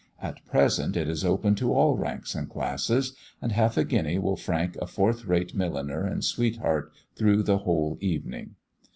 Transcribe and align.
At 0.19 0.43
present, 0.47 0.97
it 0.97 1.07
is 1.07 1.23
open 1.23 1.53
to 1.53 1.71
all 1.75 1.95
ranks 1.95 2.33
and 2.33 2.49
classes, 2.49 3.15
and 3.39 3.51
half 3.51 3.77
a 3.77 3.83
guinea 3.83 4.17
will 4.17 4.35
frank 4.35 4.75
a 4.81 4.87
fourth 4.87 5.25
rate 5.25 5.53
milliner 5.53 6.07
and 6.07 6.23
sweetheart 6.25 6.91
through 7.15 7.43
the 7.43 7.59
whole 7.59 7.99
evening. 8.01 8.55